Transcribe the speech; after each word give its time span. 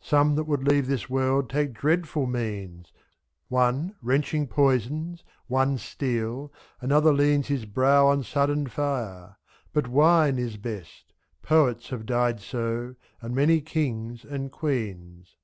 Some 0.00 0.34
that 0.34 0.48
would 0.48 0.66
leave 0.66 0.88
this 0.88 1.08
world 1.08 1.48
take 1.48 1.74
dreadful 1.74 2.26
means 2.26 2.92
One 3.46 3.94
wrenching 4.02 4.48
poisons, 4.48 5.22
one 5.46 5.78
steel, 5.78 6.52
another 6.80 7.12
leans 7.12 7.46
25'. 7.46 7.46
His 7.54 7.64
brow 7.66 8.08
on 8.08 8.24
sudden 8.24 8.66
fire; 8.66 9.36
but 9.72 9.86
wine 9.86 10.40
is 10.40 10.56
best— 10.56 11.12
Poets 11.44 11.90
have 11.90 12.04
died 12.04 12.40
so, 12.40 12.96
and 13.20 13.32
many 13.32 13.60
kings 13.60 14.24
and 14.24 14.50
queens. 14.50 15.36